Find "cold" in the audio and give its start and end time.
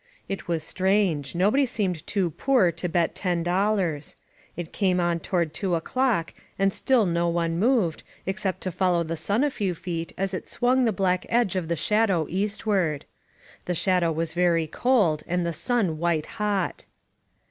14.65-15.21